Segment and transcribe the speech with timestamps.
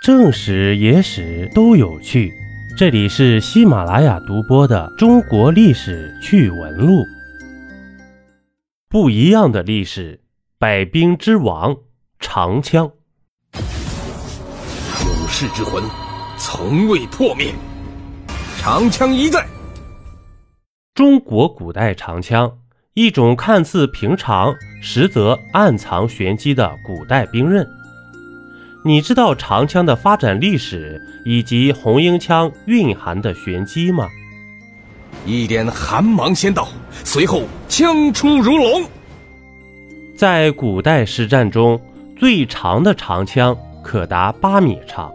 [0.00, 2.32] 正史、野史都有趣。
[2.76, 7.00] 这里是喜马拉雅独播的《中国历史趣闻录》。
[8.88, 10.20] 不一样的历史，
[10.56, 11.76] 百兵之王
[12.20, 12.88] 长枪。
[13.54, 15.82] 勇士之魂
[16.38, 17.52] 从未破灭，
[18.56, 19.44] 长枪一在。
[20.94, 22.58] 中国古代长枪，
[22.94, 27.66] 一种看似平常，实则暗藏玄机的古代兵刃。
[28.84, 34.08] 你知道长枪的发展历史以及红缨枪蕴含的玄机吗？
[35.26, 36.68] 一点寒芒先到，
[37.04, 38.82] 随后枪出如龙。
[40.16, 41.80] 在古代实战中，
[42.16, 45.12] 最长的长枪可达八米长，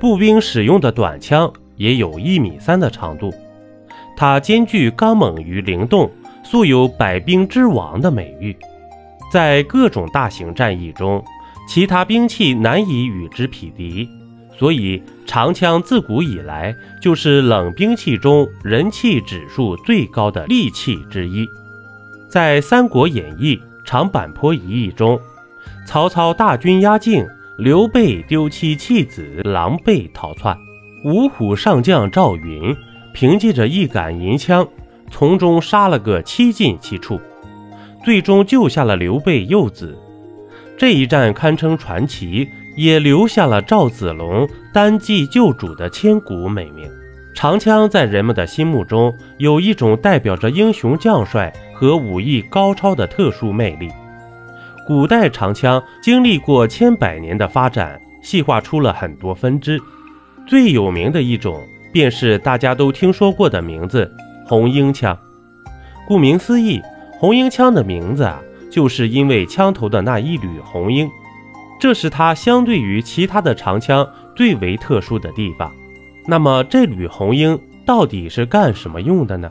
[0.00, 3.34] 步兵使用的短枪也有一米三的长度。
[4.16, 6.10] 它兼具刚猛与灵动，
[6.42, 8.56] 素有“百兵之王”的美誉。
[9.30, 11.22] 在各种大型战役中，
[11.68, 14.08] 其他兵器难以与之匹敌，
[14.58, 21.46] 所以长枪自古以来就是冷兵器中人气指数最高的利器之一。
[22.26, 25.20] 在《三国演义·长坂坡一役》中，
[25.86, 27.26] 曹操大军压境，
[27.58, 30.56] 刘备丢妻弃子，狼狈逃窜。
[31.04, 32.74] 五虎上将赵云
[33.12, 34.66] 凭借着一杆银枪，
[35.10, 37.20] 从中杀了个七进七出，
[38.04, 39.96] 最终救下了刘备幼子。
[40.78, 46.88] 这一战堪称传奇，也留下了赵子龙单骑救主的千古美名。
[47.34, 53.88] 长枪在人们的心目中有一种代表着英雄将帅和武艺高超的特殊魅力。
[54.86, 59.80] 古代长枪经历过千百年的发展，细化出了很多分支。
[60.46, 61.60] 最有名的一种
[61.92, 64.10] 便是大家都听说过的名字——
[64.46, 65.18] 红缨枪。
[66.06, 66.80] 顾名思义，
[67.18, 68.40] 红缨枪的名字啊。
[68.70, 71.10] 就是因为枪头的那一缕红缨，
[71.80, 75.72] 这是它相对于其他的长枪最为特殊的地方。
[76.26, 79.50] 那么这缕红缨到底是干什么用的呢？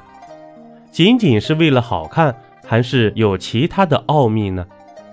[0.92, 2.36] 仅仅是为了好看，
[2.66, 4.66] 还是有其他的奥秘呢？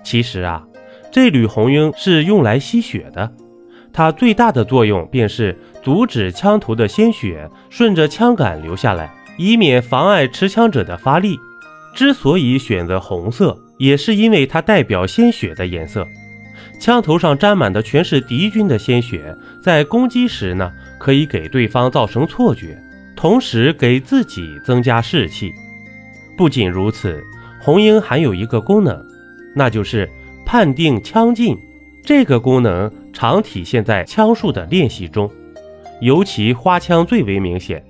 [0.03, 0.63] 其实啊，
[1.11, 3.31] 这缕红缨是用来吸血的，
[3.91, 11.39] 它最大的作用便是阻止枪头的鲜血顺着枪杆流下来，以免妨碍持枪者的发力。
[11.95, 13.57] 之所以选择红色。
[13.77, 16.07] 也是因为它代表鲜血的颜色，
[16.79, 22.77] 枪头上沾满的全是敌军的鲜血，在攻击时呢，可以给对方造成错觉，
[23.15, 25.53] 同时给自己增加士气。
[26.37, 27.23] 不仅如此，
[27.61, 29.03] 红缨还有一个功能，
[29.55, 30.09] 那就是
[30.45, 31.57] 判定枪劲。
[32.03, 35.31] 这个功能常体现在枪术的练习中，
[36.01, 37.83] 尤其花枪最为明显，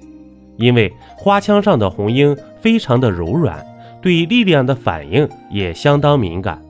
[0.57, 3.61] 因为花枪上的红缨非常的柔软。
[4.05, 6.61] 对力量的反应也相当敏感，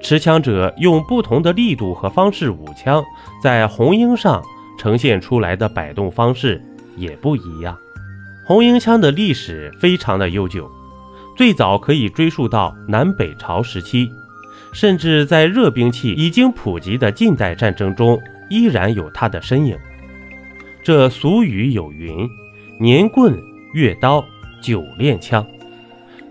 [0.00, 3.02] 持枪者用不同的力度和方式舞枪，
[3.42, 4.40] 在红缨上
[4.78, 6.62] 呈现出来的摆动方式
[6.96, 7.76] 也不一样。
[8.46, 10.70] 红缨枪的历史非常的悠久，
[11.36, 14.08] 最早可以追溯到南北朝时期，
[14.72, 18.16] 甚至在热兵器已经普及的近代战争中，
[18.48, 19.76] 依然有它的身影。
[20.84, 22.28] 这俗语有云
[22.78, 23.36] ：“年棍、
[23.74, 24.24] 月刀、
[24.62, 25.44] 久练枪。”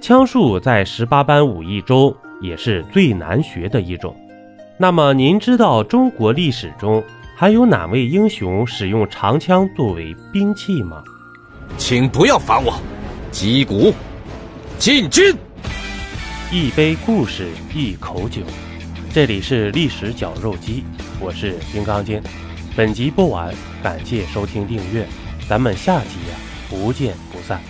[0.01, 4.15] 枪术在十八般武艺中也是最难学的一种。
[4.77, 7.03] 那么，您知道中国历史中
[7.35, 11.03] 还有哪位英雄使用长枪作为兵器吗？
[11.77, 12.73] 请不要烦我，
[13.29, 13.93] 击鼓，
[14.77, 15.35] 进军。
[16.49, 18.41] 一杯故事，一口酒，
[19.13, 20.85] 这里是历史绞肉机，
[21.19, 22.21] 我是金刚经。
[22.75, 25.05] 本集播完，感谢收听订阅，
[25.47, 26.37] 咱们下集呀，
[26.69, 27.61] 不见不散。